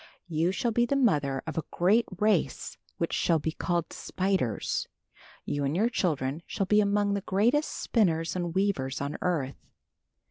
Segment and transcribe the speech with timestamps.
[0.27, 4.87] "You shall be the mother of a great race which shall be called spiders.
[5.45, 9.67] "You and your children shall be among the greatest spinners and weavers on earth."